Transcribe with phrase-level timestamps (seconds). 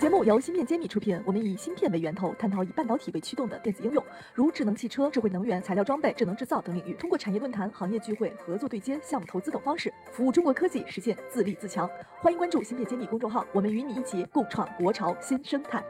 [0.00, 11.86] 节目由芯片揭秘出品，我们以芯片为源头，探讨以半导体为驱动的电子应用，如智能汽车、智慧能源、材料装备、智能制造等领域，通过产业论坛、行业聚会、合作对接、项目投资等方式，服务中国科技实现自立自强。
[12.22, 15.84] 欢迎关注芯片揭秘公众号，我们与你一起共创国潮新生态。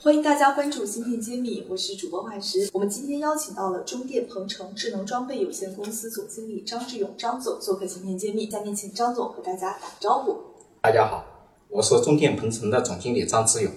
[0.00, 2.70] 欢迎大家关注芯片揭秘，我是主播华石。
[2.72, 8.48] 我们今天邀请到了中电鹏程智能装备有限公司总经理张志勇张总做客芯片揭秘。
[8.48, 10.45] 下面请张总和大家打个招呼。
[10.86, 11.26] 大家好，
[11.68, 13.72] 我是中电鹏程的总经理张志勇，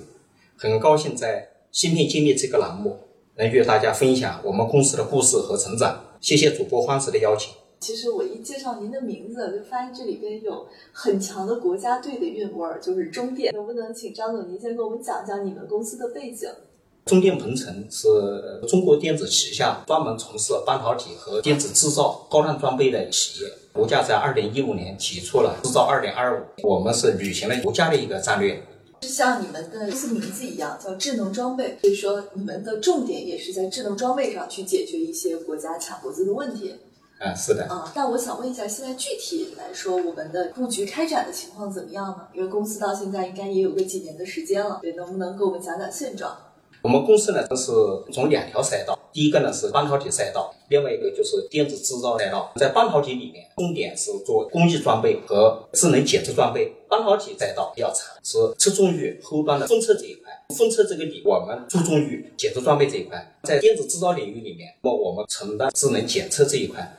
[0.55, 2.99] 很高兴在芯片揭秘这个栏目
[3.35, 6.03] 能与大家分享我们公司的故事和成长。
[6.21, 7.51] 谢谢主播欢石的邀请。
[7.79, 13.51] 其实我一介绍您的名字，就发现这里边有很强的国家队的韵味儿，就是中电。
[13.55, 16.47] 能不能请张总您先给我们讲讲你们公司的背景？
[17.05, 18.07] 中电鹏程是
[18.67, 23.49] 中国电子旗下专门从事半导体和电子制造高端装备的企业。
[23.79, 28.61] 国家在二零一五年提出了“制造二点二五”，我们是履行了国家的一个战略。
[28.99, 36.75] 就像你们的公司名字一样，叫智能装备，所以说你们的重点也是在智能装备上去解决一些国家卡脖子的问题。
[37.19, 37.67] 啊，是的。
[37.69, 42.27] 啊，那我想问一下，现在具体来说，我们的布局开展的情况怎么样呢？
[42.33, 46.35] 因为公司到现在应该也有个几年的时间了，对，能不能给我们讲讲现状？
[46.81, 47.71] 我们公司呢是
[48.13, 52.53] 从两条赛道，第一个呢是半导体赛道，另外一个就是电子制造赛道。
[52.55, 56.73] 在半导体里面，重点是做工艺装备和智能检测装备。
[56.87, 60.31] 半导体赛道比较长，是侧重于后端的封测这一块。
[60.55, 63.35] 封测这个里，我们注重于检测装备这一块。
[63.43, 66.95] 在电子制造领域里面，那么我们承担智能检测这一块。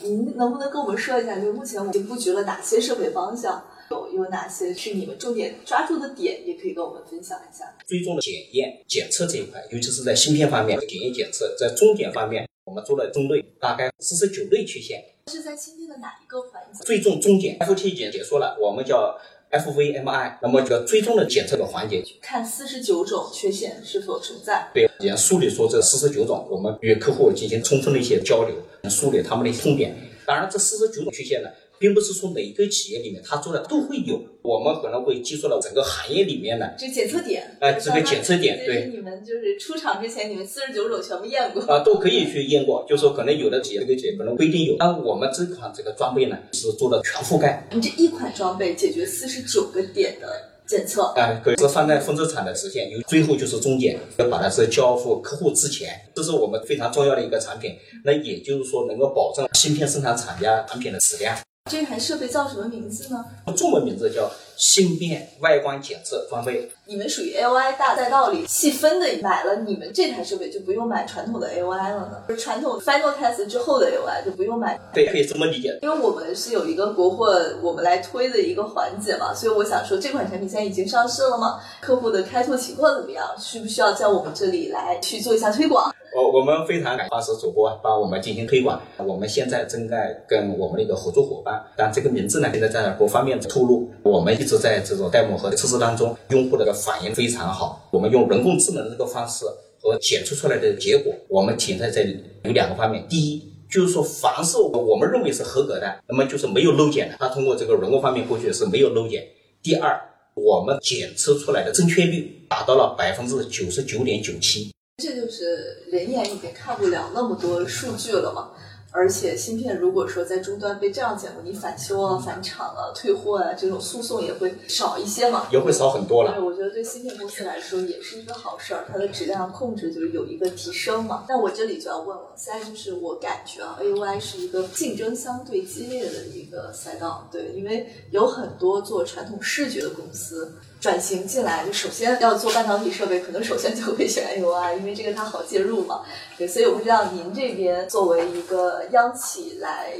[0.00, 3.62] 您能不能跟我们说一下，就目前我们布局了哪些设备方向？
[3.90, 6.46] 有有哪些是你们重点抓住的点？
[6.46, 7.76] 也可以跟我们分享一下。
[7.88, 15.04] 最终的检验检测这一块，尤其是在芯片方面检验检测，在终点方面，我们做了中类，大概四十九类缺陷。
[15.26, 16.84] 是在芯片的哪一个环节？
[16.84, 19.18] 最终终检 FT 已经解说了，我们叫
[19.50, 20.38] FVMI。
[20.40, 24.70] 那么这个最终的检测的环节，看四十九种缺陷是否存在。
[24.72, 28.54] 对，也梳理出这四十九种，我们与客户进行充分的一些交流，
[28.88, 29.96] 梳理他们的痛点。
[30.24, 31.50] 当然，这四十九种缺陷呢。
[31.80, 50.28] 并不是说每一个企业里面它做的都会有，我们可能会记述了整个行业里面的这检测点，哎，这个检测点，对，你们就是出厂之前，你们四十九种全部验过啊，都可以去验过，就说可能有的企业这个企业可能不一定有，但我们这款这个装备呢是做的全覆盖，你这一款装备解决四十九个点的
[50.66, 57.74] 检测，哎，可以是放在分支厂的实现，有最后就是终检，要把它是交付客户之前，这是我们非常重要的一个产品，
[58.04, 61.34] 那也就是说能够保证芯片生产厂家产品的质量。
[61.70, 63.24] 这台设备叫什么名字呢？
[63.56, 66.68] 中文名字叫芯片外观检测装备。
[66.84, 72.22] 你们属于 A O I 大赛道里细分的，买了你们这台设备就不用买传统的 A O I 了呢？
[72.28, 74.80] 就是传统 Final Test 之后的 A O I 就不用买。
[74.92, 75.78] 对，可以这么理解。
[75.82, 81.60] 因为我们是有一个国货，我们来推的一个环节嘛，所以我想说，这款产品现在已经上市了吗？
[81.80, 83.24] 客户的开拓情况怎么样？
[83.38, 85.94] 需不需要在我们这里来去做一下推广？
[86.12, 88.80] 我我们非常感谢主播帮我们进行推广。
[88.98, 93.88] 我们现在正在跟我们的一个合作伙伴，但这个名字呢，现在在不方便透露。
[94.02, 97.88] 我们一直在这种代码和测试当中，用户的反应非常好。
[97.92, 99.44] 我们用人工智能这个方式
[99.80, 103.06] 和检测出来的结果，我们停在这里有两个方面。
[103.08, 109.24] 第一，就是说凡是我们认为是合格的，那么就是没有漏检的，它通过这个人工方面过去是没有漏检。
[109.62, 110.00] 第二，
[110.34, 114.72] 我们检测出来的正确率达到了百分之九十九点九七。
[115.00, 118.50] 这就是人眼已经看不了那么多数据了嘛。
[118.92, 126.32] 而且芯片如果说在终端被这样检过，你返修啊、返厂啊、退货啊这种诉讼也会少一些嘛，也会少很多了。
[126.32, 131.24] 对，我觉得对芯片公司来说也是一个好事儿，它的质量控制就是有一个提升嘛。
[131.28, 140.52] 那我这里就要问了，现在就是我感觉啊，A U I 是一个竞争相对激烈的一个赛道，对，因为有很多做传统视觉的公司。
[140.80, 146.02] 转型进来，就首先要做半导体设备，可能首先就会选 A U I，因为这个它好介入嘛。
[146.38, 149.92] 对，所以我不知道您这边作为一个央企来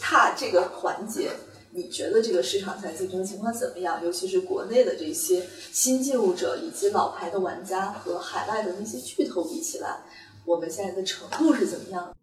[0.00, 1.30] 踏这个环节，
[1.72, 4.00] 你觉得这个市场在竞争情况怎么样？
[4.04, 9.96] 尤其是国内的这些新进入者以及老牌的玩家和海外的那些巨头比起来，
[10.44, 12.14] 我们现在的程度是怎么样？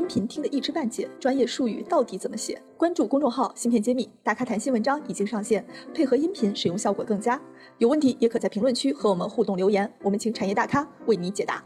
[0.00, 2.58] 音频听得一知半解，专业术语到底怎么写？
[2.78, 5.62] 关注公众号“芯片揭秘”，大咖谈新文章已经上线，
[5.94, 7.38] 配合音频使用效果更佳。
[7.76, 11.62] 有问题也可在评论区和我们互动留言，我们请产业大咖为你解答。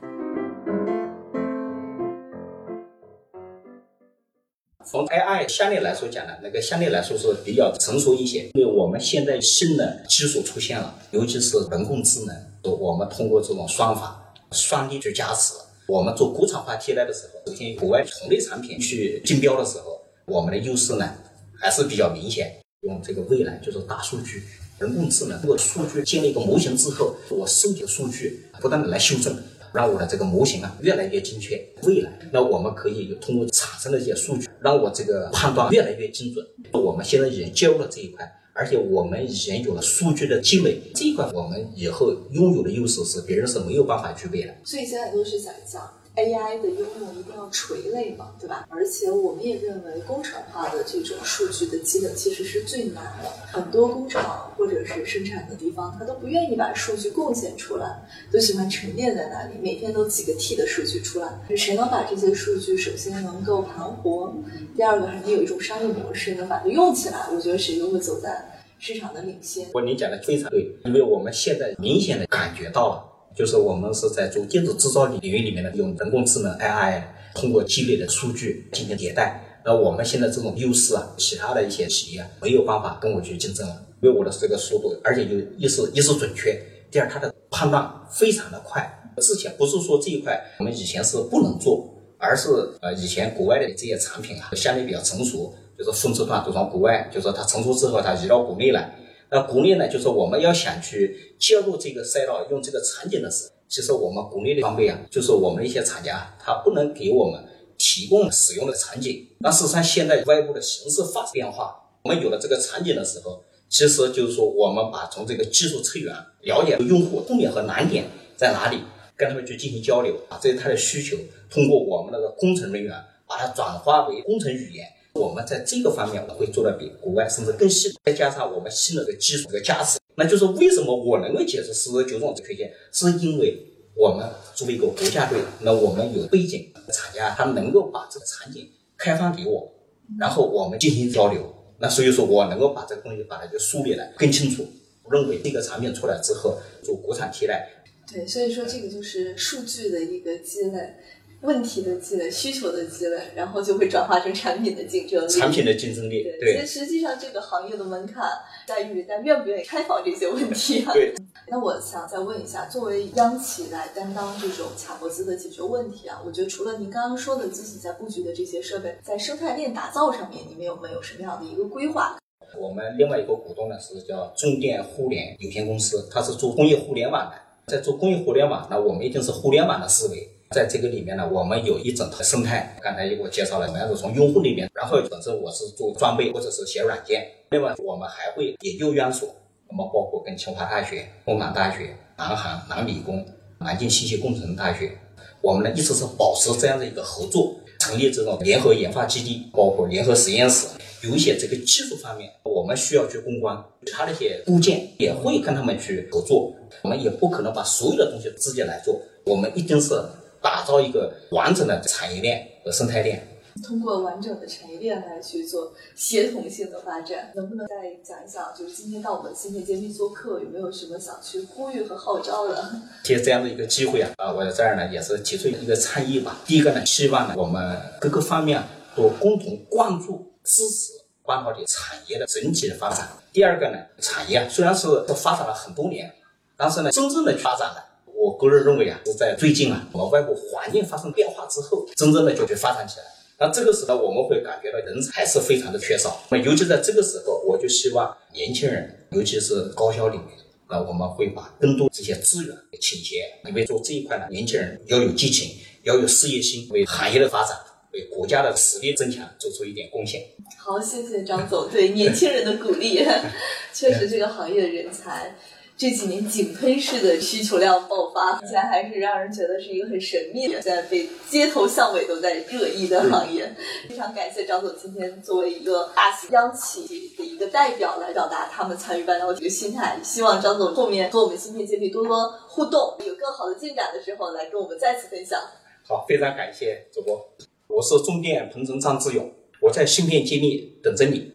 [4.85, 12.37] 从 AI 相对来说讲呢，那个相对来说是比较成熟一些，因为我们现在新的技术出现了，尤其是人工智能，
[12.81, 15.55] 我们通过这种算法、算力去加持。
[15.87, 21.15] 我们做国产化替代的时候，首先国外同类产品去竞标的时候，我们的优势呢
[21.59, 22.51] 还是比较明显。
[22.81, 24.43] 用这个未来就是大数据、
[24.79, 29.37] 人工智能，通过数据建立一个模型之后，我收集的数据不断的来修正，
[29.75, 31.63] 让我的这个模型啊越来越精确。
[31.83, 36.47] 未来，那我们可以通过产生的一些数据，让我这个判断越来越精准。
[36.73, 44.55] 我们现在已经介入了这一块，而且我们已经有了数据的积累，这一块我们以后拥有的优势是别人是没有办法具备的。
[44.65, 45.83] 所以现在都是想讲。
[46.17, 48.69] AI 的应用一定要垂类嘛，对吧？
[48.71, 53.29] 而且我们也认为工厂化的这种数据的积累其实是最难的。
[53.51, 57.87] 很多工厂或者是生产的地方，他都不愿意把数据贡献出来，
[58.33, 61.29] 都喜欢沉淀在那里，每天都几个 T 的数据出来。
[61.55, 64.35] 谁能把这些数据首先能够盘活，
[64.75, 69.67] 第二个还能有一种商业模式能把它用起来，我觉得谁都会走在市场的领先。
[69.75, 73.11] 我您讲的非常对，因为我们现在明显的感觉到了。
[73.37, 77.03] 就是我们是在做电子制造领域里面的，用人工智能 AI
[77.35, 79.59] 通过积累的数据进行迭代。
[79.65, 88.87] 那我们现在这种优势啊，其他的一些企业没有办法跟我去竞争了，因为我的这个速度，而且就一是一是准确，第二它的判断非常的快。
[89.17, 92.51] 之前不是说这一块我们以前是不能做，而是
[92.83, 98.95] 呃以前国外的这些产品啊相对比较成熟，就是分支段都从国外，就是它成熟之后它移到国内来。
[99.31, 107.43] 那国内呢，就是我们要想去介入这个赛道，用这个场景的时候，其实我们国内的装备啊，就是我们的一些厂家，他不能给我们
[107.79, 109.27] 提供使用的场景。
[109.39, 113.43] 那事实上，现在外部的形势发生变化，我们有了这个场景的时候，
[113.75, 118.05] 其实就是说，我们把从这个技术策源了解用户痛点和难点
[118.37, 118.79] 在哪里，
[119.17, 121.17] 跟他们去进行交流啊，这是他的需求，
[121.51, 122.95] 通过我们那个工程人员
[123.27, 124.87] 把它转化为工程语言。
[125.15, 133.59] 我们在这个方面会做的比国外甚至更细，再加上我们新的个技术的加持，那就是为什么我能够解释四十九种推荐，是因为
[133.97, 134.25] 我们
[134.55, 139.69] 作为一个国家队，那我们有背景厂家，他能够把这个场景开放给我，
[140.17, 141.53] 然后我们进行交流，
[141.85, 144.67] 那所以说我能够把这个东西把它就梳理的更清楚。
[145.11, 147.69] 认为这个产品出来之后做国产替代，
[148.11, 150.95] 对，所以说这个就是数据的一个积累。
[151.43, 155.29] 问题的积累，需求的积累，然后就会转化成产品的竞争力。
[155.29, 156.55] 产品的竞争力，对。
[156.55, 158.25] 其实实际上这个行业的门槛
[158.67, 160.93] 在于大家愿不愿意开放这些问题啊。
[160.95, 161.15] 对。
[161.47, 172.17] 那我想再问一下，作为央企来担当这种卡脖子的解决问题啊，我觉得除了您刚刚说的自己在布局的这些设备，在生态链打造上面，你们有没有什么样的一个规划？
[172.59, 177.37] 我们另外一个股东呢是叫中电互联有限公司，它是做工业互联网的，
[177.67, 180.29] 在做工业互联网，那我们一定是互联网的思维。
[180.51, 182.79] 在这个里面呢，我们有一整套生态。
[182.81, 187.27] 刚才也给我介绍了，主要是从用户里面，然后本身我是做装备或者是写软件。
[187.51, 189.29] 另外，我们还会研究院所，
[189.77, 193.27] 那么包括跟清华大学、工厂大学、南航、南理工、
[193.59, 194.97] 南京信息工程大学，
[195.43, 200.69] 我们呢一直是保持这样的一个合作，成立这种联合研发基地，包括联合实验室。
[201.03, 203.57] 有一些这个技术方面，我们需要去攻关，
[203.93, 206.55] 他那些部件也会跟他们去合作。
[206.83, 210.01] 我们也不可能把所有的东西自己来做，我们一定是。
[210.41, 213.27] 打造一个完整的产业链和生态链，
[213.63, 217.33] 通过完整的产业链来去做协同性的发展。
[217.35, 222.83] 能不能再讲一讲，就是今天到我们芯片揭秘做客，有没有什么想去呼吁和号召的？
[223.05, 226.41] 借这样的一个机会啊，啊，我在这儿呢也是提出一个倡议吧。
[226.45, 228.63] 第一个呢，希望呢我们各个方面
[228.97, 230.93] 都共同关注、支持
[231.25, 233.09] 半导体产业的整体的发展。
[233.33, 236.13] 第二个呢，产业虽然是都发展了很多年，
[236.57, 237.81] 但是呢，真正的发展呢。
[238.17, 243.05] 我个人认为啊，是在最近啊，我们外部环境发生变化之后，真正的就去发展起来。
[243.39, 246.23] 那这个时候我们会感觉到人才是非常的缺少。
[246.31, 250.29] 那尤其在这个时候，我就希望年轻人，尤其是高校里面，
[250.71, 257.57] 那我们会把更多这些资源倾斜，因为做这一块呢，年轻人要有激情，要有事业心，为行业的发展，
[257.93, 260.23] 为国家的实力增强做出一点贡献。
[260.57, 263.05] 好，谢谢张总对年轻人的鼓励。
[263.75, 265.35] 确实，这个行业的人才。
[265.77, 273.53] 这几年井喷式的需求量爆发，目前还是让人觉得是一个很神秘的，现在被街头巷尾都在热议的行业。
[273.89, 279.99] 非常感谢张总今天作为一个大型央企的一个代表来表达他们参与半导体的心态。
[280.01, 285.41] 希望张总后面和我们芯片揭秘多多互动，有更好的进展的时候来跟我们再次分享。
[285.89, 287.29] 好，非常感谢主播，
[287.67, 289.29] 我是中电鹏程张志勇，
[289.61, 291.35] 我在芯片揭秘等着你。